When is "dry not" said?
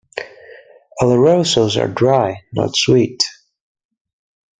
1.87-2.75